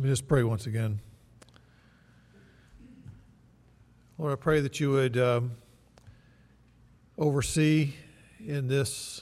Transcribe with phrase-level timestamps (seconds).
[0.00, 0.98] Let me just pray once again.
[4.16, 5.50] Lord, I pray that you would um,
[7.18, 7.92] oversee
[8.42, 9.20] in this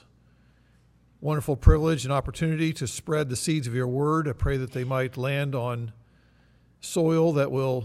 [1.21, 4.29] wonderful privilege and opportunity to spread the seeds of your word.
[4.29, 5.91] I pray that they might land on
[6.81, 7.85] soil that will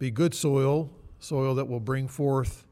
[0.00, 0.90] be good soil,
[1.20, 2.66] soil that will bring forth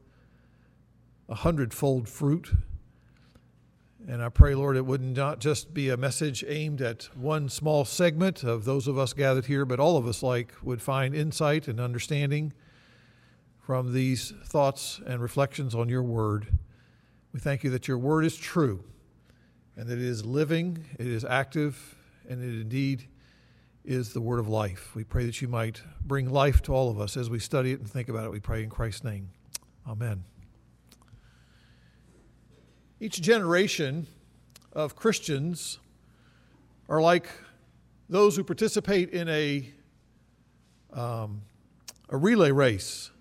[1.29, 2.51] a hundredfold fruit.
[4.07, 7.85] And I pray, Lord, it would not just be a message aimed at one small
[7.85, 11.67] segment of those of us gathered here, but all of us like would find insight
[11.69, 12.53] and understanding
[13.59, 16.47] from these thoughts and reflections on your word.
[17.31, 18.83] We thank you that your word is true
[19.77, 21.95] and that it is living, it is active,
[22.29, 23.07] and it indeed
[23.85, 24.93] is the word of life.
[24.95, 27.79] We pray that you might bring life to all of us as we study it
[27.79, 28.31] and think about it.
[28.31, 29.29] We pray in Christ's name.
[29.87, 30.32] Amen.
[33.03, 34.07] Each generation
[34.71, 35.77] of Christians
[36.87, 37.27] are like
[38.07, 39.69] those who participate in a,
[40.93, 41.41] um,
[42.07, 43.11] a relay race.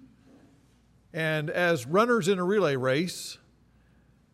[1.12, 3.38] And as runners in a relay race,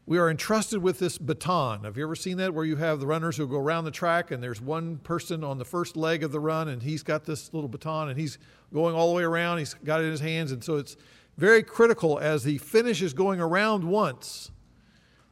[0.04, 1.84] we are entrusted with this baton.
[1.84, 4.30] Have you ever seen that where you have the runners who go around the track
[4.30, 7.54] and there's one person on the first leg of the run and he's got this
[7.54, 8.36] little baton and he's
[8.74, 10.52] going all the way around, he's got it in his hands.
[10.52, 10.98] And so it's
[11.38, 14.50] very critical as the finish is going around once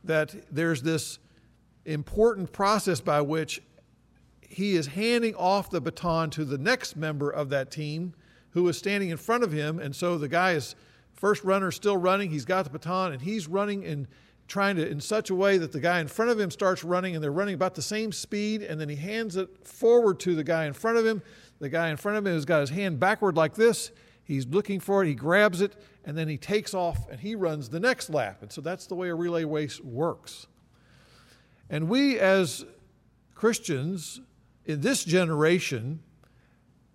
[0.06, 1.18] that there's this
[1.84, 3.62] important process by which
[4.40, 8.14] he is handing off the baton to the next member of that team
[8.50, 9.78] who is standing in front of him.
[9.78, 10.74] And so the guy is
[11.14, 12.30] first runner still running.
[12.30, 14.06] He's got the baton and he's running and
[14.48, 17.14] trying to in such a way that the guy in front of him starts running
[17.14, 18.62] and they're running about the same speed.
[18.62, 21.22] And then he hands it forward to the guy in front of him.
[21.58, 23.90] The guy in front of him has got his hand backward like this.
[24.26, 25.08] He's looking for it.
[25.08, 28.42] He grabs it and then he takes off and he runs the next lap.
[28.42, 30.48] And so that's the way a relay race works.
[31.70, 32.64] And we, as
[33.36, 34.20] Christians
[34.64, 36.00] in this generation,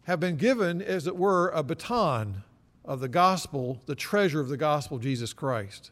[0.03, 2.43] have been given, as it were, a baton
[2.83, 5.91] of the gospel, the treasure of the gospel of Jesus Christ.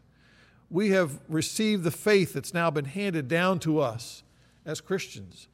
[0.70, 4.24] We have received the faith that's now been handed down to us
[4.66, 5.48] as Christians.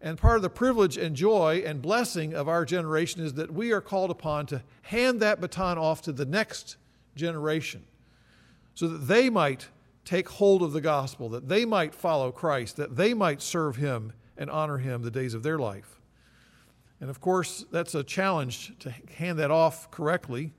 [0.00, 3.72] And part of the privilege and joy and blessing of our generation is that we
[3.72, 6.76] are called upon to hand that baton off to the next
[7.16, 7.84] generation
[8.74, 9.68] so that they might
[10.04, 14.12] take hold of the gospel, that they might follow Christ, that they might serve Him
[14.36, 16.00] and honor Him the days of their life.
[17.00, 20.52] And of course, that's a challenge to hand that off correctly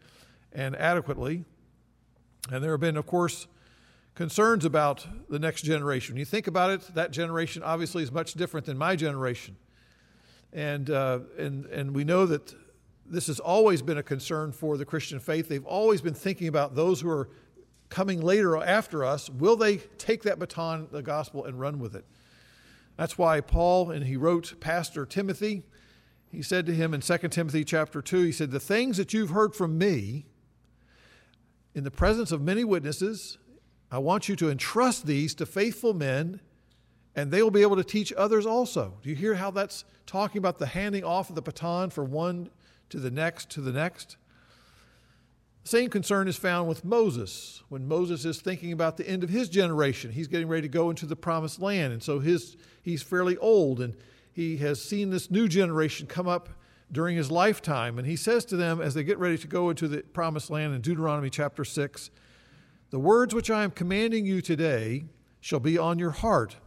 [0.52, 1.44] and adequately.
[2.52, 3.48] And there have been, of course,
[4.16, 6.16] concerns about the next generation.
[6.16, 9.58] When you think about it, that generation obviously is much different than my generation.
[10.54, 12.56] And, uh, and, and we know that
[13.06, 15.50] this has always been a concern for the Christian faith.
[15.50, 17.30] They've always been thinking about those who are
[17.90, 19.30] coming later after us.
[19.30, 22.06] Will they take that baton, the gospel, and run with it?
[22.98, 25.64] That's why Paul, and he wrote Pastor Timothy,
[26.32, 29.30] he said to him in 2 Timothy chapter 2, he said, The things that you've
[29.30, 30.26] heard from me
[31.74, 33.38] in the presence of many witnesses,
[33.92, 36.40] I want you to entrust these to faithful men,
[37.16, 38.96] and they will be able to teach others also.
[39.02, 42.50] Do you hear how that's talking about the handing off of the baton for one
[42.90, 44.18] to the next, to the next.
[45.64, 47.64] The same concern is found with Moses.
[47.70, 50.90] When Moses is thinking about the end of his generation, he's getting ready to go
[50.90, 51.92] into the promised land.
[51.92, 53.96] And so his, he's fairly old and
[54.32, 56.50] he has seen this new generation come up
[56.92, 57.98] during his lifetime.
[57.98, 60.76] And he says to them as they get ready to go into the promised land
[60.76, 62.12] in Deuteronomy chapter 6
[62.92, 65.06] The words which I am commanding you today
[65.42, 66.58] shall be on your heart,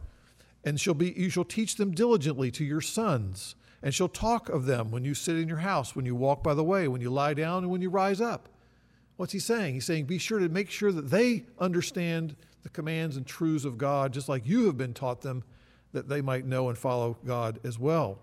[0.63, 4.65] and shall be, you shall teach them diligently to your sons and shall talk of
[4.65, 7.09] them when you sit in your house, when you walk by the way, when you
[7.09, 8.49] lie down, and when you rise up.
[9.15, 9.73] What's he saying?
[9.73, 13.77] He's saying, be sure to make sure that they understand the commands and truths of
[13.77, 15.43] God, just like you have been taught them,
[15.93, 18.19] that they might know and follow God as well.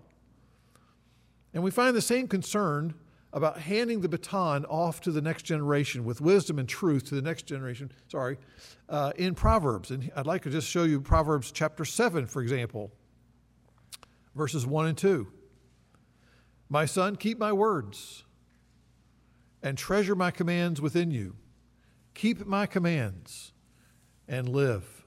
[1.53, 2.93] And we find the same concern
[3.37, 7.21] about handing the baton off to the next generation with wisdom and truth to the
[7.21, 8.37] next generation, sorry,
[8.89, 9.91] uh, in Proverbs.
[9.91, 12.91] And I'd like to just show you Proverbs chapter 7, for example,
[14.35, 15.27] verses 1 and 2.
[16.67, 18.23] My son, keep my words
[19.61, 21.35] and treasure my commands within you.
[22.15, 23.53] Keep my commands
[24.27, 25.05] and live.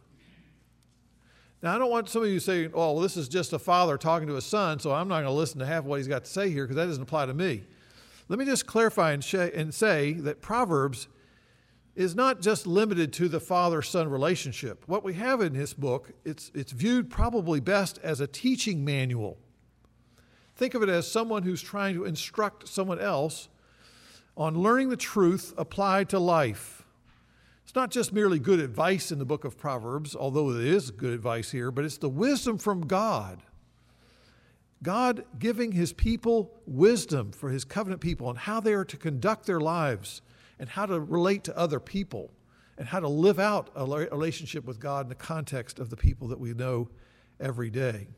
[1.62, 3.98] Now, I don't want some of you saying, oh, well, this is just a father
[3.98, 6.24] talking to a son, so I'm not going to listen to half what he's got
[6.24, 7.64] to say here because that doesn't apply to me.
[8.30, 11.08] Let me just clarify and, sh- and say that Proverbs
[11.94, 14.84] is not just limited to the father son relationship.
[14.86, 19.36] What we have in this book, it's, it's viewed probably best as a teaching manual
[20.60, 23.48] Think of it as someone who's trying to instruct someone else
[24.36, 26.84] on learning the truth applied to life.
[27.64, 31.14] It's not just merely good advice in the book of Proverbs, although it is good
[31.14, 33.42] advice here, but it's the wisdom from God
[34.82, 39.46] God giving his people wisdom for his covenant people on how they are to conduct
[39.46, 40.22] their lives
[40.58, 42.30] and how to relate to other people
[42.78, 46.28] and how to live out a relationship with God in the context of the people
[46.28, 46.88] that we know
[47.38, 48.08] every day.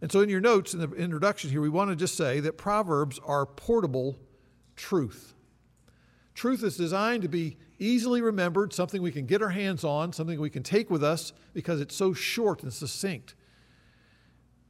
[0.00, 2.56] And so, in your notes in the introduction here, we want to just say that
[2.56, 4.18] Proverbs are portable
[4.76, 5.34] truth.
[6.34, 10.40] Truth is designed to be easily remembered, something we can get our hands on, something
[10.40, 13.34] we can take with us because it's so short and succinct.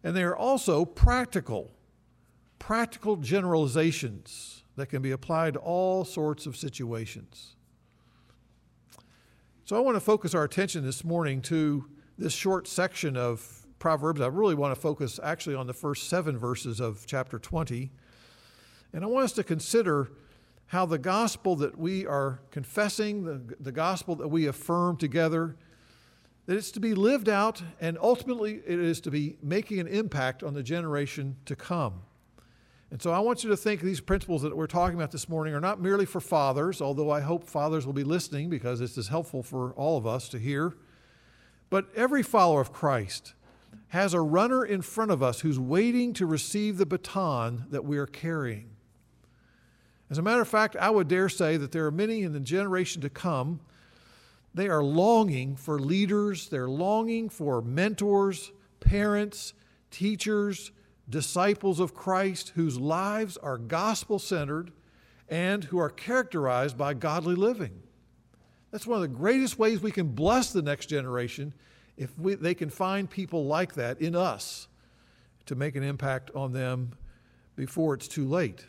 [0.03, 1.73] And they are also practical,
[2.59, 7.57] practical generalizations that can be applied to all sorts of situations.
[9.65, 11.85] So I want to focus our attention this morning to
[12.17, 14.21] this short section of Proverbs.
[14.21, 17.91] I really want to focus actually on the first seven verses of chapter 20.
[18.93, 20.11] And I want us to consider
[20.67, 25.57] how the gospel that we are confessing, the, the gospel that we affirm together,
[26.49, 30.43] that it's to be lived out and ultimately it is to be making an impact
[30.43, 32.01] on the generation to come.
[32.91, 35.53] And so I want you to think these principles that we're talking about this morning
[35.53, 39.09] are not merely for fathers, although I hope fathers will be listening because this is
[39.09, 40.75] helpful for all of us to hear.
[41.69, 43.35] But every follower of Christ
[43.89, 47.99] has a runner in front of us who's waiting to receive the baton that we
[47.99, 48.71] are carrying.
[50.09, 52.41] As a matter of fact, I would dare say that there are many in the
[52.41, 53.61] generation to come.
[54.59, 58.51] They are longing for leaders, they're longing for mentors,
[58.81, 59.55] parents,
[59.93, 60.73] teachers,
[61.09, 64.73] disciples of Christ whose lives are gospel centered
[65.29, 67.85] and who are characterized by godly living.
[68.73, 71.55] That's one of the greatest ways we can bless the next generation
[71.97, 74.67] if we, they can find people like that in us
[75.47, 76.95] to make an impact on them
[77.55, 78.67] before it's too late.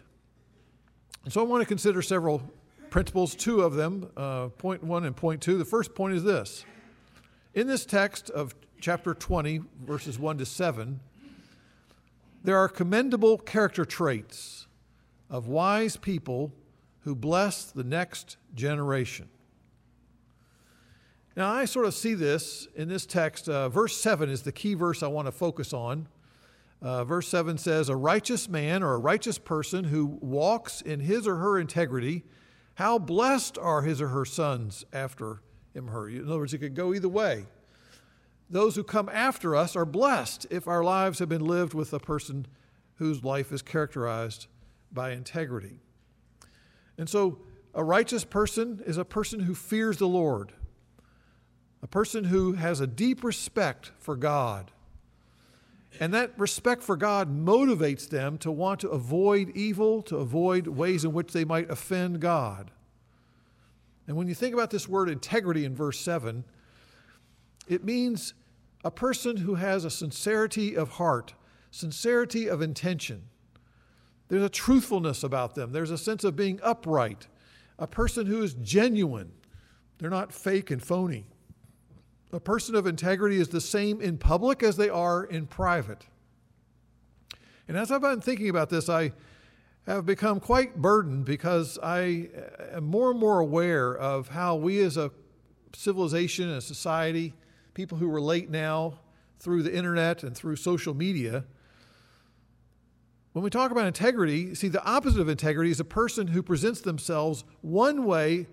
[1.23, 2.43] And so I want to consider several
[2.89, 5.57] principles, two of them, uh, point one and point two.
[5.57, 6.65] The first point is this
[7.53, 10.99] In this text of chapter 20, verses 1 to 7,
[12.43, 14.67] there are commendable character traits
[15.29, 16.53] of wise people
[17.01, 19.27] who bless the next generation.
[21.35, 23.47] Now, I sort of see this in this text.
[23.47, 26.07] Uh, verse 7 is the key verse I want to focus on.
[26.81, 31.27] Uh, verse 7 says, A righteous man or a righteous person who walks in his
[31.27, 32.23] or her integrity,
[32.79, 35.41] how blessed are his or her sons after
[35.73, 36.09] him or her.
[36.09, 37.45] In other words, it could go either way.
[38.49, 41.99] Those who come after us are blessed if our lives have been lived with a
[41.99, 42.47] person
[42.95, 44.47] whose life is characterized
[44.93, 45.81] by integrity.
[46.97, 47.39] And so,
[47.73, 50.53] a righteous person is a person who fears the Lord
[51.81, 54.71] a person who has a deep respect for God.
[55.99, 61.03] And that respect for God motivates them to want to avoid evil, to avoid ways
[61.03, 62.71] in which they might offend God.
[64.07, 66.43] And when you think about this word integrity in verse 7,
[67.67, 68.33] it means
[68.83, 71.33] a person who has a sincerity of heart,
[71.71, 73.23] sincerity of intention.
[74.27, 77.27] There's a truthfulness about them, there's a sense of being upright,
[77.77, 79.31] a person who is genuine.
[79.97, 81.25] They're not fake and phony.
[82.31, 86.05] A person of integrity is the same in public as they are in private.
[87.67, 89.13] And as I've been thinking about this, I
[89.87, 94.79] have become quite burdened because I uh, am more and more aware of how we
[94.81, 95.11] as a
[95.73, 97.33] civilization and a society,
[97.73, 98.99] people who relate now
[99.39, 101.45] through the internet and through social media,
[103.33, 106.81] when we talk about integrity, see, the opposite of integrity is a person who presents
[106.81, 108.47] themselves one way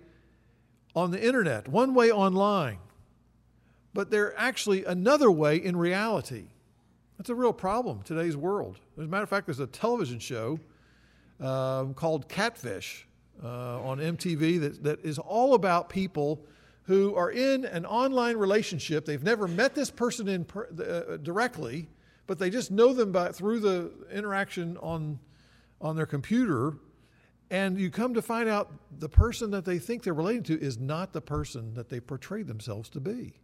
[0.95, 2.79] on the internet, one way online
[3.97, 6.45] but they're actually another way in reality.
[7.17, 8.79] That's a real problem today's world.
[8.99, 10.61] As a matter of fact, there's a television show
[11.41, 13.09] um, called Catfish
[13.43, 16.45] uh, on MTV that, that is all about people
[16.83, 19.07] who are in an online relationship.
[19.07, 21.89] They've never met this person in per, uh, directly,
[22.27, 25.19] but they just know them by, through the interaction on,
[25.81, 26.75] on their computer.
[27.51, 30.79] And you come to find out the person that they think they're relating to is
[30.79, 33.39] not the person that they portray themselves to be.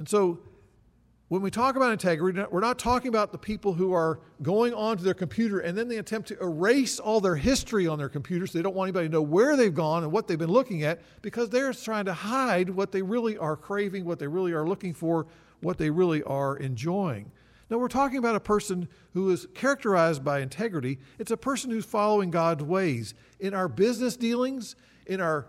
[0.00, 0.38] And so
[1.28, 5.04] when we talk about integrity, we're not talking about the people who are going onto
[5.04, 8.50] their computer and then they attempt to erase all their history on their computers.
[8.50, 10.84] So they don't want anybody to know where they've gone and what they've been looking
[10.84, 14.66] at because they're trying to hide what they really are craving, what they really are
[14.66, 15.26] looking for,
[15.60, 17.30] what they really are enjoying.
[17.68, 20.98] Now, we're talking about a person who is characterized by integrity.
[21.18, 24.76] It's a person who's following God's ways in our business dealings,
[25.06, 25.46] in our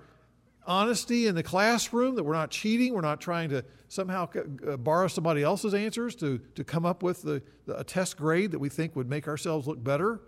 [0.67, 4.25] honesty in the classroom, that we're not cheating, we're not trying to somehow
[4.65, 8.51] uh, borrow somebody else's answers to, to come up with the, the, a test grade
[8.51, 10.21] that we think would make ourselves look better.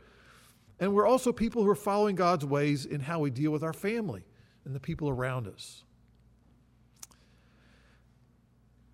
[0.81, 3.71] And we're also people who are following God's ways in how we deal with our
[3.71, 4.25] family
[4.65, 5.85] and the people around us.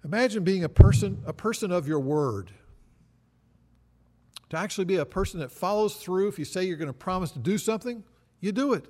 [0.06, 2.52] Imagine being a person, a person of your word.
[4.50, 6.28] to actually be a person that follows through.
[6.28, 8.04] If you say you're going to promise to do something,
[8.40, 8.86] you do it.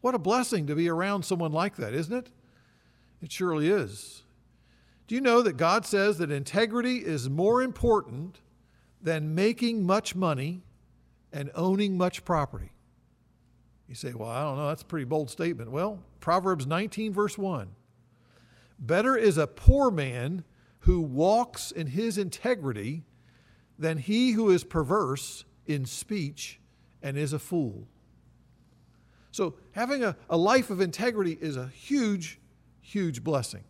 [0.00, 2.30] What a blessing to be around someone like that, isn't it?
[3.20, 4.21] It surely is.
[5.06, 8.40] Do you know that God says that integrity is more important
[9.00, 10.62] than making much money
[11.32, 12.72] and owning much property?
[13.88, 15.70] You say, well, I don't know, that's a pretty bold statement.
[15.70, 17.68] Well, Proverbs 19, verse 1.
[18.78, 20.44] Better is a poor man
[20.80, 23.04] who walks in his integrity
[23.78, 26.60] than he who is perverse in speech
[27.02, 27.86] and is a fool.
[29.30, 32.40] So, having a, a life of integrity is a huge,
[32.80, 33.64] huge blessing.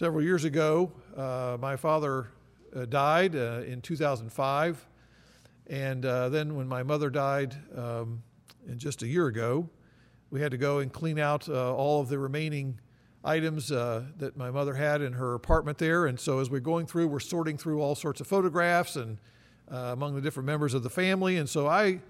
[0.00, 2.28] Several years ago, uh, my father
[2.74, 4.86] uh, died uh, in 2005.
[5.66, 8.22] And uh, then, when my mother died um,
[8.78, 9.68] just a year ago,
[10.30, 12.80] we had to go and clean out uh, all of the remaining
[13.22, 16.06] items uh, that my mother had in her apartment there.
[16.06, 19.18] And so, as we're going through, we're sorting through all sorts of photographs and
[19.68, 21.36] among the different members of the family.
[21.36, 22.00] And so, I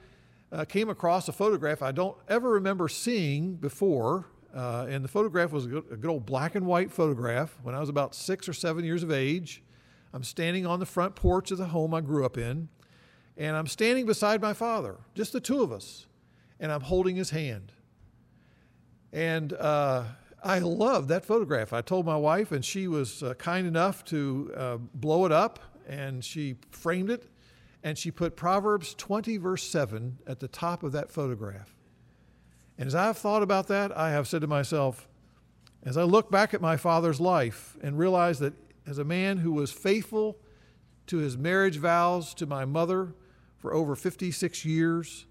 [0.69, 4.27] came across a photograph I don't ever remember seeing before.
[4.55, 7.75] Uh, and the photograph was a good, a good, old black and white photograph when
[7.75, 9.63] I was about six or seven years of age.
[10.13, 12.69] I'm standing on the front porch of the home I grew up in,
[13.37, 16.07] and I'm standing beside my father, just the two of us,
[16.59, 17.73] and I'm holding his hand.
[19.13, 20.05] And uh,
[20.43, 21.73] I loved that photograph.
[21.73, 25.61] I told my wife, and she was uh, kind enough to uh, blow it up,
[25.89, 27.29] and she framed it
[27.83, 31.75] and she put Proverbs 20, verse 7 at the top of that photograph.
[32.81, 35.07] And as I've thought about that, I have said to myself,
[35.83, 38.55] as I look back at my father's life and realize that
[38.87, 40.39] as a man who was faithful
[41.09, 43.13] to his marriage vows to my mother
[43.59, 45.27] for over 56 years,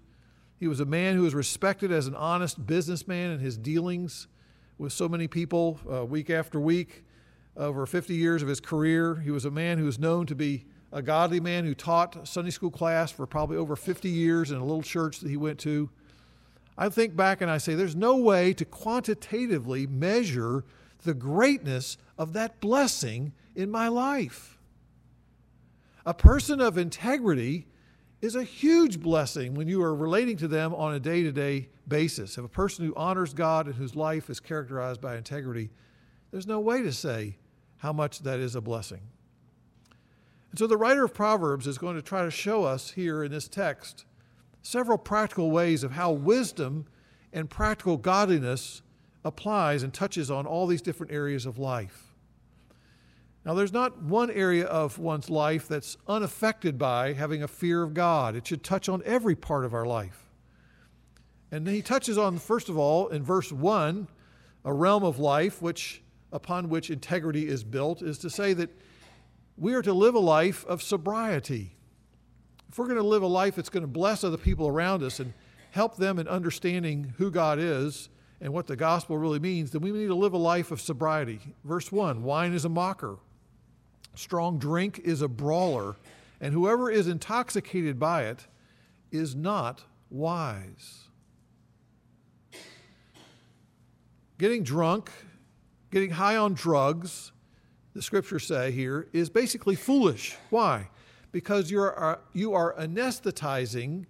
[0.60, 4.28] he was a man who was respected as an honest businessman in his dealings
[4.78, 7.04] with so many people uh, week after week.
[7.56, 10.66] Over 50 years of his career, he was a man who was known to be
[10.92, 14.64] a godly man who taught Sunday school class for probably over 50 years in a
[14.64, 15.90] little church that he went to.
[16.78, 20.64] I think back and I say, there's no way to quantitatively measure
[21.02, 24.58] the greatness of that blessing in my life.
[26.06, 27.66] A person of integrity
[28.20, 31.68] is a huge blessing when you are relating to them on a day to day
[31.88, 32.38] basis.
[32.38, 35.70] If a person who honors God and whose life is characterized by integrity,
[36.30, 37.36] there's no way to say
[37.78, 39.00] how much that is a blessing.
[40.50, 43.30] And so the writer of Proverbs is going to try to show us here in
[43.30, 44.04] this text
[44.62, 46.86] several practical ways of how wisdom
[47.32, 48.82] and practical godliness
[49.24, 52.14] applies and touches on all these different areas of life.
[53.44, 57.94] Now, there's not one area of one's life that's unaffected by having a fear of
[57.94, 58.36] God.
[58.36, 60.26] It should touch on every part of our life.
[61.50, 64.08] And he touches on, first of all, in verse 1,
[64.64, 66.02] a realm of life which,
[66.32, 68.70] upon which integrity is built, is to say that
[69.56, 71.76] we are to live a life of sobriety.
[72.70, 75.18] If we're going to live a life that's going to bless other people around us
[75.18, 75.32] and
[75.72, 78.10] help them in understanding who God is
[78.40, 81.40] and what the gospel really means, then we need to live a life of sobriety.
[81.64, 83.16] Verse 1 Wine is a mocker,
[84.14, 85.96] strong drink is a brawler,
[86.40, 88.46] and whoever is intoxicated by it
[89.10, 91.08] is not wise.
[94.38, 95.10] Getting drunk,
[95.90, 97.32] getting high on drugs,
[97.94, 100.36] the scriptures say here, is basically foolish.
[100.50, 100.88] Why?
[101.32, 104.06] Because you're, uh, you are anesthetizing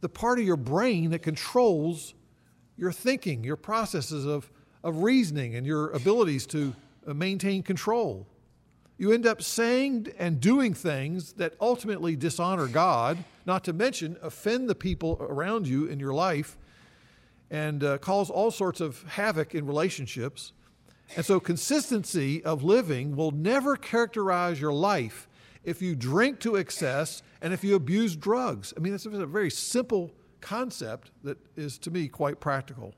[0.00, 2.14] the part of your brain that controls
[2.76, 4.50] your thinking, your processes of,
[4.84, 6.74] of reasoning, and your abilities to
[7.06, 8.26] uh, maintain control.
[8.96, 14.68] You end up saying and doing things that ultimately dishonor God, not to mention offend
[14.68, 16.56] the people around you in your life,
[17.50, 20.52] and uh, cause all sorts of havoc in relationships.
[21.16, 25.27] And so, consistency of living will never characterize your life
[25.64, 28.72] if you drink to excess and if you abuse drugs.
[28.76, 32.94] I mean, it's a very simple concept that is, to me, quite practical.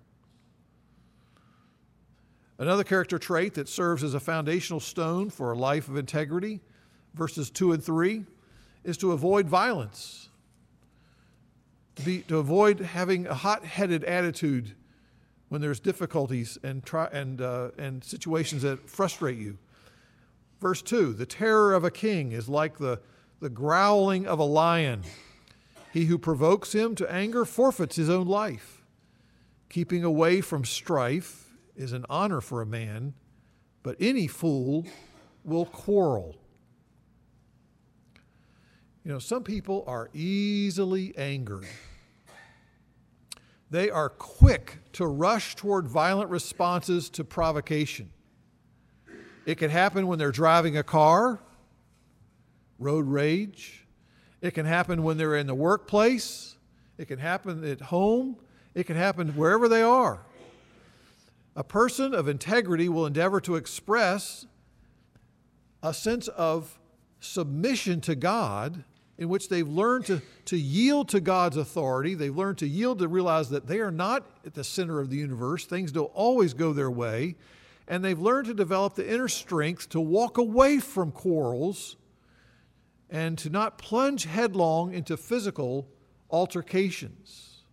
[2.59, 6.61] Another character trait that serves as a foundational stone for a life of integrity,
[7.15, 8.25] verses 2 and 3,
[8.85, 10.29] is to avoid violence,
[11.97, 14.75] to, be, to avoid having a hot headed attitude
[15.49, 19.59] when there's difficulties and, try, and, uh, and situations that frustrate you.
[20.61, 23.01] Verse 2 The terror of a king is like the,
[23.41, 25.03] the growling of a lion.
[25.93, 28.83] He who provokes him to anger forfeits his own life.
[29.69, 33.15] Keeping away from strife is an honor for a man,
[33.83, 34.87] but any fool
[35.43, 36.37] will quarrel.
[39.05, 41.67] You know, some people are easily angered.
[43.71, 48.11] They are quick to rush toward violent responses to provocation.
[49.47, 51.41] It can happen when they're driving a car,
[52.79, 53.87] road rage.
[54.41, 56.57] It can happen when they're in the workplace.
[56.99, 58.37] It can happen at home.
[58.75, 60.21] It can happen wherever they are.
[61.57, 64.47] A person of integrity will endeavor to express
[65.83, 66.79] a sense of
[67.21, 68.85] submission to God
[69.19, 72.15] in which they've learned to, to yield to God's authority.
[72.15, 75.17] They've learned to yield to realize that they are not at the center of the
[75.17, 75.67] universe.
[75.67, 77.37] Things don't always go their way.
[77.91, 81.97] And they've learned to develop the inner strength to walk away from quarrels
[83.11, 85.89] and to not plunge headlong into physical
[86.31, 87.65] altercations.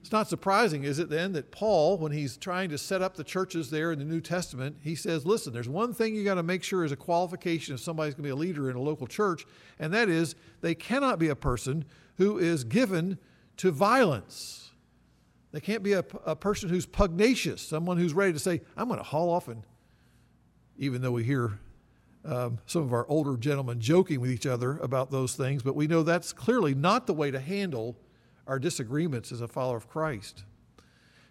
[0.00, 3.24] It's not surprising, is it then, that Paul, when he's trying to set up the
[3.24, 6.42] churches there in the New Testament, he says, listen, there's one thing you got to
[6.42, 9.06] make sure is a qualification if somebody's going to be a leader in a local
[9.06, 9.44] church,
[9.78, 11.84] and that is they cannot be a person
[12.16, 13.18] who is given
[13.58, 14.65] to violence.
[15.52, 18.98] They can't be a, a person who's pugnacious, someone who's ready to say, I'm going
[18.98, 19.62] to haul off and,
[20.78, 21.58] even though we hear
[22.24, 25.86] um, some of our older gentlemen joking with each other about those things, but we
[25.86, 27.96] know that's clearly not the way to handle
[28.46, 30.44] our disagreements as a follower of Christ.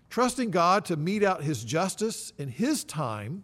[0.10, 3.44] Trusting God to mete out His justice in His time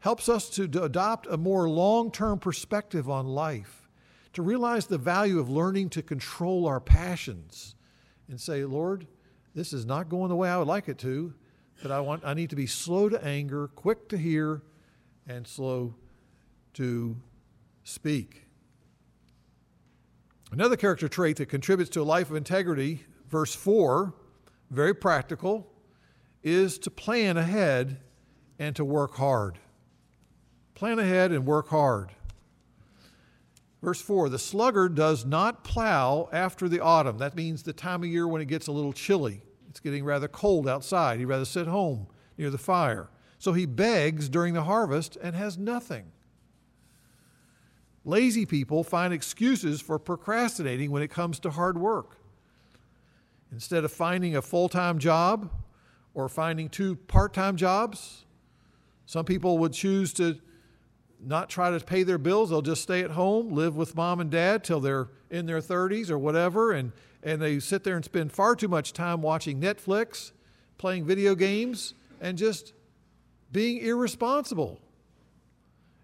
[0.00, 3.88] helps us to adopt a more long term perspective on life,
[4.32, 7.74] to realize the value of learning to control our passions
[8.28, 9.06] and say, Lord,
[9.54, 11.34] this is not going the way I would like it to,
[11.82, 14.62] but I, want, I need to be slow to anger, quick to hear,
[15.26, 15.94] and slow
[16.74, 17.16] to
[17.84, 18.46] speak.
[20.50, 24.14] Another character trait that contributes to a life of integrity, verse 4,
[24.70, 25.66] very practical,
[26.42, 28.00] is to plan ahead
[28.58, 29.58] and to work hard.
[30.74, 32.10] Plan ahead and work hard.
[33.82, 37.18] Verse 4 The sluggard does not plow after the autumn.
[37.18, 39.42] That means the time of year when it gets a little chilly.
[39.68, 41.18] It's getting rather cold outside.
[41.18, 42.06] He'd rather sit home
[42.38, 43.08] near the fire.
[43.38, 46.12] So he begs during the harvest and has nothing.
[48.04, 52.18] Lazy people find excuses for procrastinating when it comes to hard work.
[53.50, 55.50] Instead of finding a full time job
[56.14, 58.24] or finding two part time jobs,
[59.06, 60.38] some people would choose to
[61.24, 62.50] not try to pay their bills.
[62.50, 66.10] They'll just stay at home, live with mom and dad till they're in their 30s
[66.10, 70.32] or whatever, and, and they sit there and spend far too much time watching Netflix,
[70.78, 72.72] playing video games, and just
[73.50, 74.80] being irresponsible.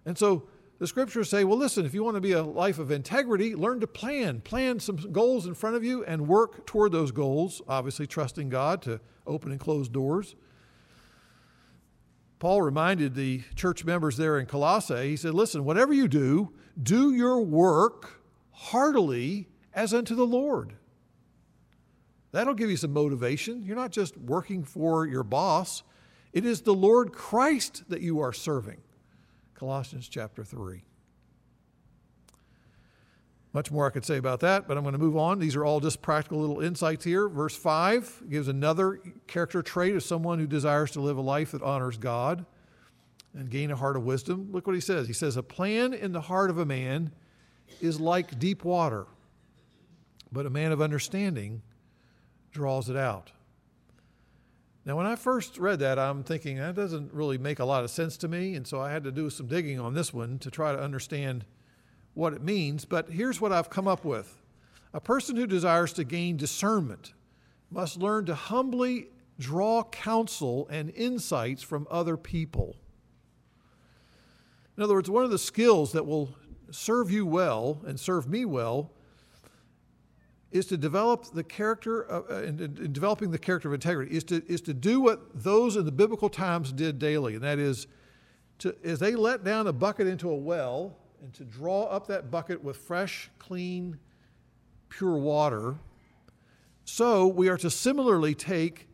[0.04, 2.90] And so the scriptures say, well, listen, if you want to be a life of
[2.90, 4.40] integrity, learn to plan.
[4.40, 8.80] Plan some goals in front of you and work toward those goals, obviously trusting God
[8.82, 10.36] to open and close doors.
[12.38, 17.12] Paul reminded the church members there in Colossae, he said, listen, whatever you do, do
[17.12, 18.22] your work
[18.52, 20.74] heartily as unto the Lord.
[22.30, 23.64] That'll give you some motivation.
[23.64, 25.82] You're not just working for your boss,
[26.32, 28.78] it is the Lord Christ that you are serving.
[29.54, 30.82] Colossians chapter 3.
[33.52, 35.38] Much more I could say about that, but I'm going to move on.
[35.38, 37.28] These are all just practical little insights here.
[37.28, 41.62] Verse 5 gives another character trait of someone who desires to live a life that
[41.62, 42.44] honors God
[43.34, 44.48] and gain a heart of wisdom.
[44.52, 45.06] Look what he says.
[45.06, 47.12] He says, A plan in the heart of a man
[47.80, 49.06] is like deep water,
[50.30, 51.62] but a man of understanding
[52.52, 53.32] draws it out.
[54.84, 57.90] Now, when I first read that, I'm thinking that doesn't really make a lot of
[57.90, 58.54] sense to me.
[58.54, 61.44] And so I had to do some digging on this one to try to understand
[62.18, 62.84] what it means.
[62.84, 64.42] But here's what I've come up with
[64.92, 67.12] a person who desires to gain discernment
[67.70, 72.74] must learn to humbly draw counsel and insights from other people.
[74.76, 76.34] In other words, one of the skills that will
[76.70, 78.90] serve you well and serve me well
[80.50, 84.24] is to develop the character of, uh, in, in, developing the character of integrity is
[84.24, 87.86] to is to do what those in the biblical times did daily, and that is
[88.58, 92.30] to as they let down a bucket into a well and to draw up that
[92.30, 93.98] bucket with fresh, clean,
[94.88, 95.74] pure water.
[96.84, 98.88] So we are to similarly take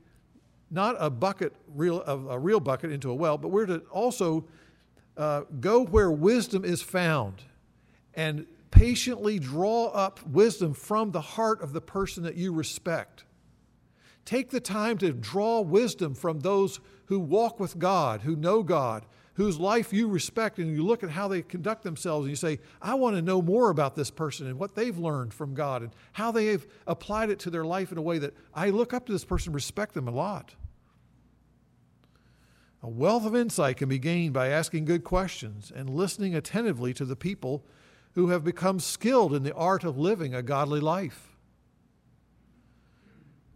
[0.70, 4.44] not a bucket real a real bucket into a well, but we're to also
[5.16, 7.42] uh, go where wisdom is found
[8.14, 13.24] and patiently draw up wisdom from the heart of the person that you respect.
[14.24, 19.04] Take the time to draw wisdom from those who walk with God, who know God,
[19.34, 22.60] whose life you respect, and you look at how they conduct themselves and you say,
[22.80, 25.92] I want to know more about this person and what they've learned from God and
[26.12, 29.06] how they have applied it to their life in a way that I look up
[29.06, 30.54] to this person, respect them a lot.
[32.82, 37.04] A wealth of insight can be gained by asking good questions and listening attentively to
[37.04, 37.64] the people
[38.12, 41.36] who have become skilled in the art of living a godly life.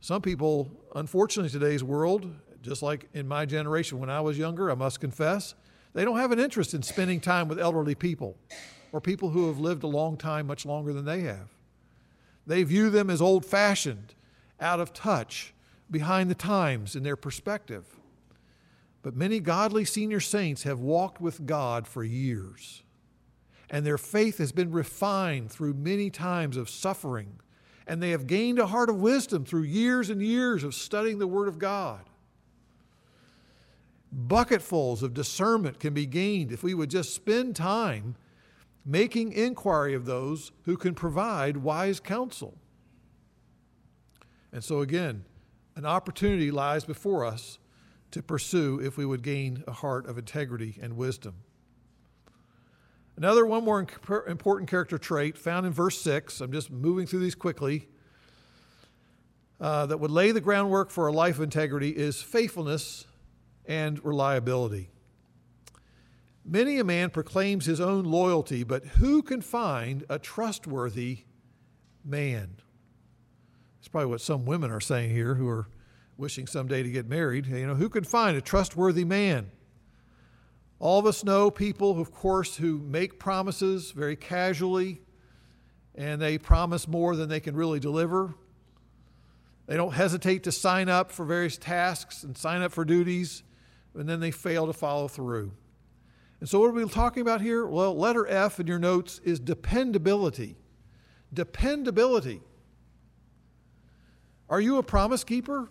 [0.00, 4.70] Some people, unfortunately, in today's world, just like in my generation when I was younger,
[4.70, 5.54] I must confess,
[5.98, 8.36] they don't have an interest in spending time with elderly people.
[8.92, 11.48] or people who have lived a long time, much longer than they have.
[12.46, 14.14] They view them as old fashioned,
[14.60, 15.52] out of touch,
[15.90, 17.84] behind the times in their perspective.
[19.02, 22.82] But many godly senior saints have walked with God for years,
[23.68, 27.40] and their faith has been refined through many times of suffering,
[27.86, 31.26] and they have gained a heart of wisdom through years and years of studying the
[31.26, 32.07] Word of God.
[34.18, 38.16] Bucketfuls of discernment can be gained if we would just spend time
[38.84, 42.58] making inquiry of those who can provide wise counsel.
[44.52, 45.24] And so, again,
[45.76, 47.58] an opportunity lies before us
[48.10, 51.34] to pursue if we would gain a heart of integrity and wisdom.
[53.16, 53.86] Another one more
[54.26, 57.88] important character trait found in verse 6, I'm just moving through these quickly,
[59.60, 63.07] uh, that would lay the groundwork for a life of integrity is faithfulness
[63.68, 64.90] and reliability.
[66.44, 71.24] Many a man proclaims his own loyalty, but who can find a trustworthy
[72.02, 72.56] man?
[73.78, 75.68] That's probably what some women are saying here who are
[76.16, 77.46] wishing someday to get married.
[77.46, 79.50] You know, who can find a trustworthy man?
[80.80, 85.02] All of us know people, of course, who make promises very casually
[85.94, 88.34] and they promise more than they can really deliver.
[89.66, 93.42] They don't hesitate to sign up for various tasks and sign up for duties,
[93.98, 95.52] and then they fail to follow through.
[96.40, 97.66] And so, what are we talking about here?
[97.66, 100.56] Well, letter F in your notes is dependability.
[101.34, 102.40] Dependability.
[104.48, 105.68] Are you a promise keeper?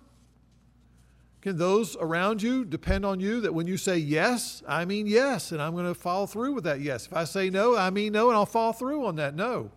[1.42, 5.52] Can those around you depend on you that when you say yes, I mean yes,
[5.52, 7.06] and I'm going to follow through with that yes?
[7.06, 9.72] If I say no, I mean no, and I'll follow through on that no.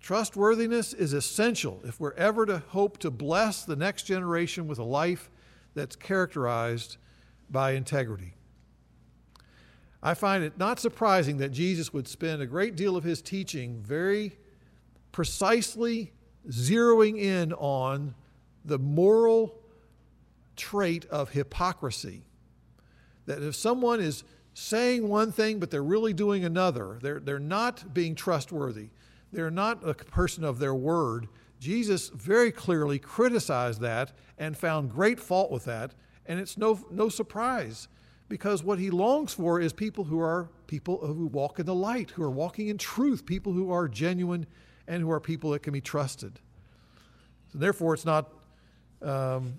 [0.00, 4.84] Trustworthiness is essential if we're ever to hope to bless the next generation with a
[4.84, 5.30] life
[5.74, 6.96] that's characterized
[7.50, 8.34] by integrity.
[10.02, 13.80] I find it not surprising that Jesus would spend a great deal of his teaching
[13.82, 14.36] very
[15.12, 16.12] precisely
[16.48, 18.14] zeroing in on
[18.64, 19.54] the moral
[20.56, 22.22] trait of hypocrisy.
[23.26, 27.94] That if someone is saying one thing but they're really doing another, they're, they're not
[27.94, 28.88] being trustworthy,
[29.32, 31.28] they're not a person of their word.
[31.64, 35.94] Jesus very clearly criticized that and found great fault with that,
[36.26, 37.88] and it's no, no surprise
[38.28, 42.10] because what he longs for is people who are people who walk in the light,
[42.10, 44.46] who are walking in truth, people who are genuine
[44.86, 46.38] and who are people that can be trusted.
[47.50, 48.30] So therefore, it's not.
[49.00, 49.54] Um,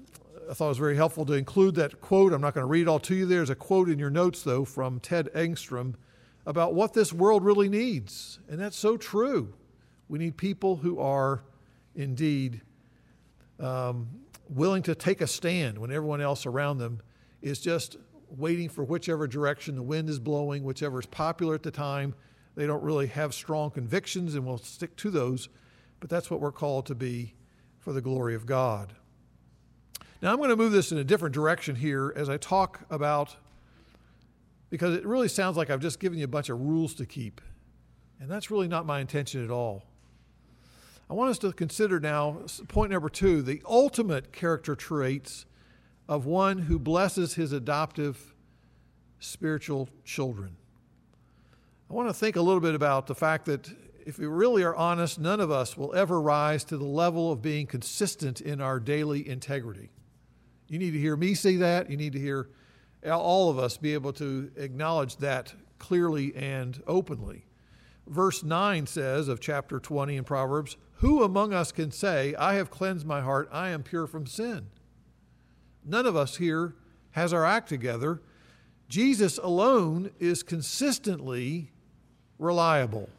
[0.48, 2.32] I thought it was very helpful to include that quote.
[2.32, 3.26] I'm not going to read it all to you.
[3.26, 5.96] There's a quote in your notes, though, from Ted Engstrom
[6.46, 8.38] about what this world really needs.
[8.48, 9.56] And that's so true.
[10.08, 11.42] We need people who are
[11.96, 12.62] indeed
[13.60, 14.08] um,
[14.50, 17.02] willing to take a stand when everyone else around them
[17.42, 17.98] is just
[18.30, 22.14] waiting for whichever direction the wind is blowing, whichever is popular at the time.
[22.56, 25.50] They don't really have strong convictions and will stick to those,
[26.00, 27.36] but that's what we're called to be
[27.80, 28.94] for the glory of God.
[30.22, 33.36] Now, I'm going to move this in a different direction here as I talk about,
[34.70, 37.42] because it really sounds like I've just given you a bunch of rules to keep,
[38.20, 39.84] and that's really not my intention at all.
[41.10, 45.46] I want us to consider now point number two the ultimate character traits
[46.08, 48.34] of one who blesses his adoptive
[49.20, 50.56] spiritual children.
[51.90, 53.70] I want to think a little bit about the fact that
[54.06, 57.42] if we really are honest, none of us will ever rise to the level of
[57.42, 59.92] being consistent in our daily integrity.
[60.68, 61.90] You need to hear me say that.
[61.90, 62.50] You need to hear
[63.08, 67.46] all of us be able to acknowledge that clearly and openly.
[68.08, 72.72] Verse 9 says of chapter 20 in Proverbs, Who among us can say, I have
[72.72, 74.68] cleansed my heart, I am pure from sin?
[75.84, 76.76] None of us here
[77.12, 78.22] has our act together.
[78.88, 81.72] Jesus alone is consistently
[82.40, 83.10] reliable.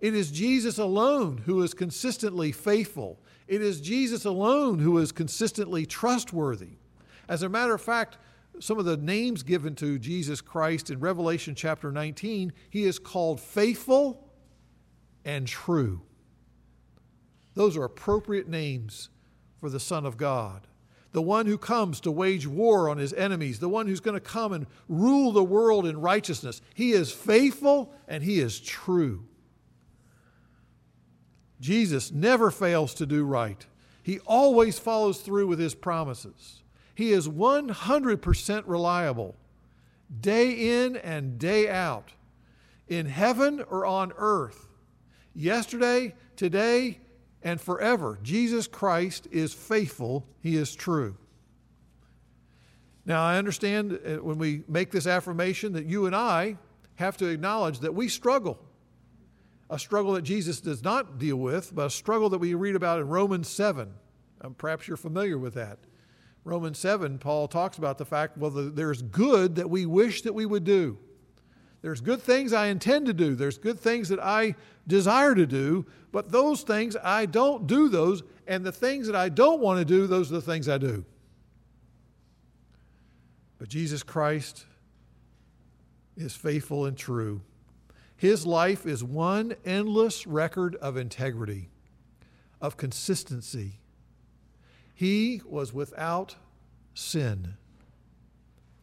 [0.00, 3.18] It is Jesus alone who is consistently faithful.
[3.48, 6.76] It is Jesus alone who is consistently trustworthy.
[7.28, 8.18] As a matter of fact,
[8.60, 13.40] some of the names given to Jesus Christ in Revelation chapter 19, he is called
[13.40, 14.28] faithful
[15.24, 16.02] and true.
[17.58, 19.08] Those are appropriate names
[19.60, 20.68] for the Son of God
[21.12, 24.20] the one who comes to wage war on his enemies, the one who's going to
[24.20, 26.60] come and rule the world in righteousness.
[26.74, 29.24] He is faithful and he is true.
[31.60, 33.66] Jesus never fails to do right.
[34.02, 36.62] He always follows through with his promises.
[36.94, 39.34] He is 100% reliable,
[40.20, 42.12] day in and day out,
[42.86, 44.68] in heaven or on earth,
[45.34, 47.00] yesterday, today,
[47.42, 48.18] and forever.
[48.22, 51.16] Jesus Christ is faithful, He is true.
[53.04, 56.58] Now, I understand uh, when we make this affirmation that you and I
[56.96, 58.58] have to acknowledge that we struggle.
[59.70, 63.00] A struggle that Jesus does not deal with, but a struggle that we read about
[63.00, 63.92] in Romans 7.
[64.42, 65.78] Um, perhaps you're familiar with that.
[66.44, 70.46] Romans 7, Paul talks about the fact, well, there's good that we wish that we
[70.46, 70.98] would do.
[71.80, 73.34] There's good things I intend to do.
[73.34, 78.22] There's good things that I desire to do, but those things I don't do those,
[78.46, 81.04] and the things that I don't want to do, those are the things I do.
[83.58, 84.64] But Jesus Christ
[86.16, 87.42] is faithful and true.
[88.16, 91.68] His life is one endless record of integrity,
[92.60, 93.80] of consistency.
[94.94, 96.34] He was without
[96.94, 97.54] sin.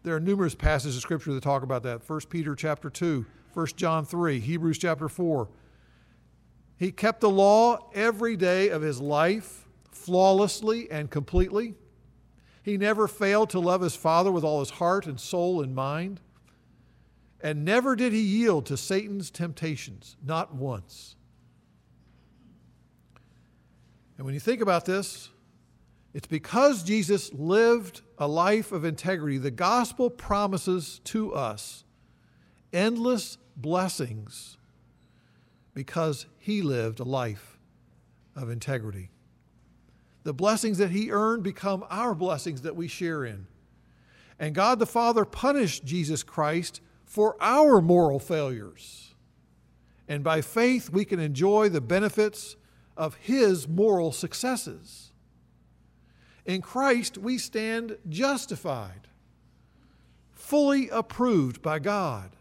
[0.06, 2.08] There are numerous passages of scripture that talk about that.
[2.08, 5.50] 1 Peter chapter 2, 1 John 3, Hebrews chapter 4.
[6.78, 11.74] He kept the law every day of his life flawlessly and completely.
[12.62, 16.22] He never failed to love his Father with all his heart and soul and mind.
[17.42, 21.16] And never did he yield to Satan's temptations, not once.
[24.18, 25.30] And when you think about this,
[26.16, 29.38] it's because Jesus lived a life of integrity.
[29.38, 31.84] The gospel promises to us
[32.72, 34.56] endless blessings
[35.74, 37.60] because he lived a life
[38.34, 39.10] of integrity.
[40.24, 43.48] The blessings that he earned become our blessings that we share in.
[44.40, 49.16] And God the Father punished Jesus Christ for our moral failures.
[50.08, 52.56] And by faith, we can enjoy the benefits
[52.96, 55.12] of his moral successes.
[56.46, 59.08] In Christ, we stand justified,
[60.34, 62.32] fully approved by God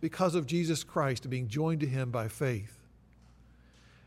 [0.00, 2.78] because of Jesus Christ and being joined to him by faith.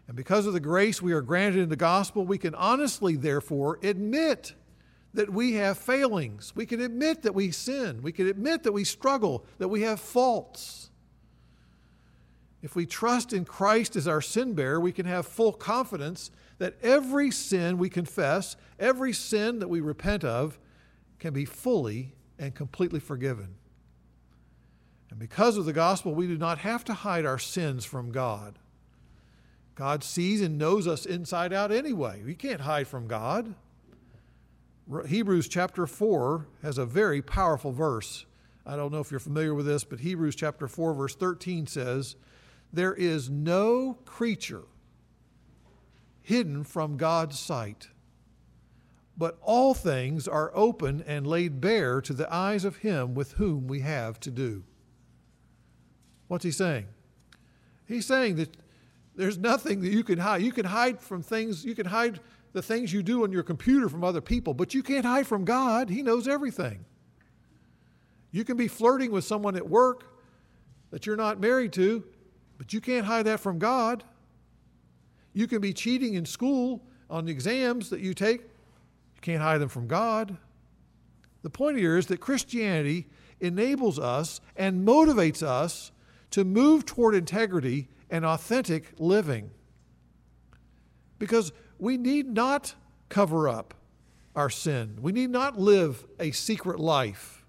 [0.08, 3.80] And because of the grace we are granted in the gospel, we can honestly, therefore,
[3.84, 4.54] admit
[5.14, 6.54] that we have failings.
[6.56, 8.02] We can admit that we sin.
[8.02, 10.92] We can admit that we struggle, that we have faults.
[12.62, 16.76] If we trust in Christ as our sin bearer, we can have full confidence that
[16.82, 20.60] every sin we confess, every sin that we repent of,
[21.20, 23.56] can be fully and completely forgiven.
[25.10, 28.60] And because of the gospel, we do not have to hide our sins from God.
[29.76, 32.22] God sees and knows us inside out anyway.
[32.26, 33.54] We can't hide from God.
[35.08, 38.26] Hebrews chapter 4 has a very powerful verse.
[38.66, 42.16] I don't know if you're familiar with this, but Hebrews chapter 4, verse 13 says,
[42.74, 44.64] There is no creature
[46.28, 47.88] hidden from God's sight,
[49.18, 53.66] but all things are open and laid bare to the eyes of Him with whom
[53.66, 54.66] we have to do.
[56.28, 56.88] What's he saying?
[57.86, 58.58] He's saying that
[59.16, 60.42] there's nothing that you can hide.
[60.42, 62.20] You can hide from things, you can hide
[62.52, 65.46] the things you do on your computer from other people, but you can't hide from
[65.46, 65.90] God.
[65.90, 66.84] He knows everything.
[68.32, 70.04] You can be flirting with someone at work
[70.92, 72.04] that you're not married to,
[72.58, 74.04] but you can't hide that from God.
[75.38, 79.60] You can be cheating in school on the exams that you take, you can't hide
[79.60, 80.36] them from God.
[81.44, 83.06] The point here is that Christianity
[83.40, 85.92] enables us and motivates us
[86.32, 89.52] to move toward integrity and authentic living.
[91.20, 92.74] Because we need not
[93.08, 93.76] cover up
[94.36, 97.46] our sin, we need not live a secret life.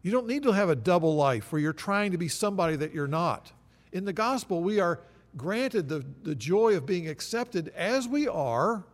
[0.00, 2.94] You don't need to have a double life where you're trying to be somebody that
[2.94, 3.52] you're not.
[3.92, 5.02] In the gospel, we are
[5.36, 8.84] granted the, the joy of being accepted as we are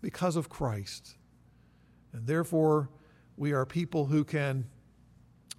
[0.00, 1.16] because of Christ.
[2.12, 2.90] And therefore,
[3.36, 4.66] we are people who can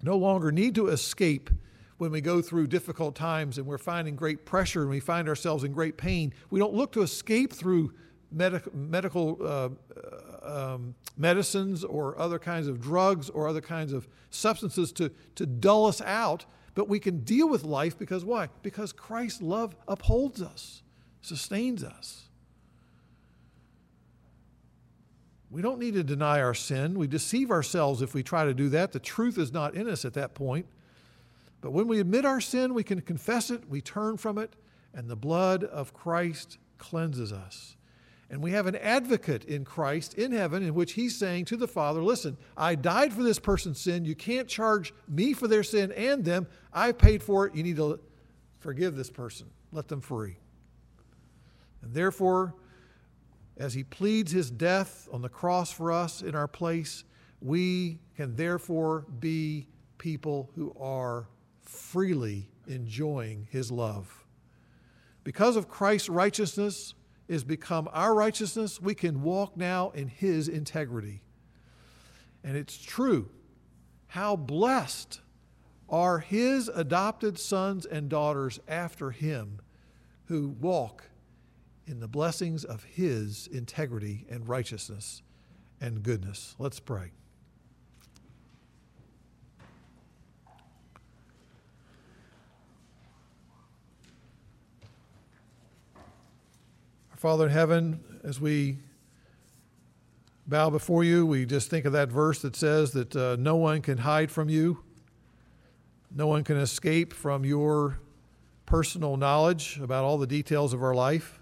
[0.02, 1.50] no longer need to escape
[1.98, 5.64] when we go through difficult times and we're finding great pressure and we find ourselves
[5.64, 7.92] in great pain, we don't look to escape through
[8.30, 9.68] medic- medical uh,
[10.48, 15.44] uh, um, medicines or other kinds of drugs or other kinds of substances to, to
[15.44, 16.46] dull us out,
[16.78, 18.48] but we can deal with life because why?
[18.62, 20.84] Because Christ's love upholds us,
[21.22, 22.28] sustains us.
[25.50, 26.96] We don't need to deny our sin.
[26.96, 28.92] We deceive ourselves if we try to do that.
[28.92, 30.66] The truth is not in us at that point.
[31.60, 34.54] But when we admit our sin, we can confess it, we turn from it,
[34.94, 37.74] and the blood of Christ cleanses us.
[38.30, 41.68] And we have an advocate in Christ in heaven in which he's saying to the
[41.68, 44.04] Father, Listen, I died for this person's sin.
[44.04, 46.46] You can't charge me for their sin and them.
[46.72, 47.54] I paid for it.
[47.54, 47.98] You need to
[48.58, 50.36] forgive this person, let them free.
[51.82, 52.54] And therefore,
[53.56, 57.04] as he pleads his death on the cross for us in our place,
[57.40, 61.28] we can therefore be people who are
[61.62, 64.26] freely enjoying his love.
[65.24, 66.94] Because of Christ's righteousness
[67.28, 71.22] is become our righteousness, we can walk now in his integrity.
[72.42, 73.28] And it's true
[74.08, 75.20] how blessed
[75.88, 79.60] are his adopted sons and daughters after him
[80.26, 81.04] who walk
[81.86, 85.22] in the blessings of his integrity and righteousness
[85.80, 86.54] and goodness.
[86.58, 87.12] Let's pray.
[97.18, 98.78] Father in heaven, as we
[100.46, 103.82] bow before you, we just think of that verse that says that uh, no one
[103.82, 104.84] can hide from you,
[106.14, 107.98] no one can escape from your
[108.66, 111.40] personal knowledge about all the details of our life.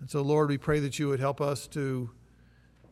[0.00, 2.10] And so, Lord, we pray that you would help us to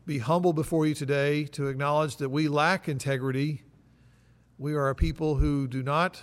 [0.07, 3.63] be humble before you today, to acknowledge that we lack integrity.
[4.59, 6.23] We are a people who do not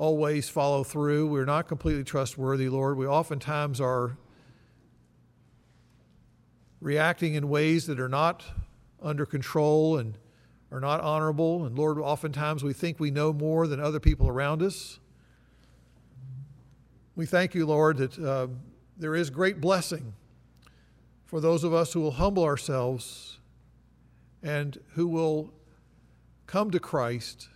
[0.00, 1.26] always follow through.
[1.26, 2.96] We're not completely trustworthy, Lord.
[2.96, 4.16] We oftentimes are
[6.80, 8.42] reacting in ways that are not
[9.02, 10.16] under control and
[10.72, 11.66] are not honorable.
[11.66, 14.98] And Lord, oftentimes we think we know more than other people around us.
[17.14, 18.46] We thank you, Lord, that uh,
[18.96, 20.14] there is great blessing
[21.26, 23.38] for those of us who will humble ourselves
[24.42, 25.52] and who will
[26.46, 27.50] come to Christ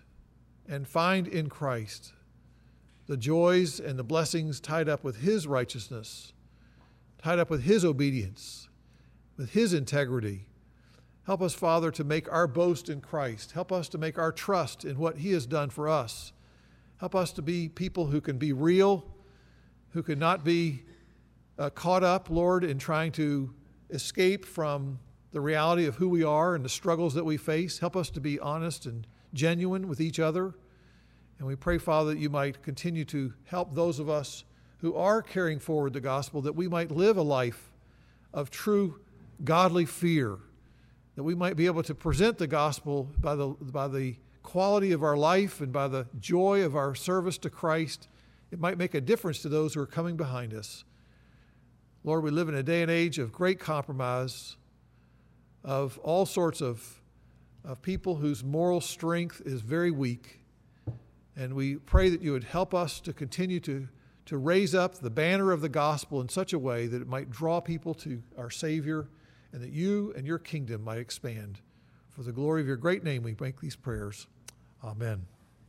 [0.69, 2.13] and find in Christ
[3.07, 6.33] the joys and the blessings tied up with His righteousness,
[7.19, 8.69] tied up with His obedience,
[9.37, 10.47] with His integrity.
[11.27, 13.53] Help us, Father, to make our boast in Christ.
[13.53, 16.33] Help us to make our trust in what He has done for us.
[16.99, 19.05] Help us to be people who can be real,
[19.91, 20.83] who can not be
[21.59, 23.55] uh, caught up, Lord, in trying to
[23.91, 24.99] escape from
[25.33, 27.79] the reality of who we are and the struggles that we face.
[27.79, 30.55] Help us to be honest and genuine with each other.
[31.39, 34.45] And we pray, Father, that you might continue to help those of us
[34.79, 37.73] who are carrying forward the gospel, that we might live a life
[38.33, 39.01] of true
[39.43, 40.39] godly fear,
[41.17, 45.03] that we might be able to present the gospel by the, by the quality of
[45.03, 48.09] our life and by the joy of our service to Christ.
[48.53, 50.85] It might make a difference to those who are coming behind us.
[52.05, 54.57] Lord, we live in a day and age of great compromise,
[55.65, 57.01] of all sorts of,
[57.65, 60.44] of people whose moral strength is very weak.
[61.37, 63.89] And we pray that you would help us to continue to,
[64.27, 67.31] to raise up the banner of the gospel in such a way that it might
[67.31, 69.09] draw people to our Savior
[69.53, 71.61] and that you and your kingdom might expand.
[72.11, 74.29] For the glory of your great name, we make these prayers.
[74.83, 75.27] Amen.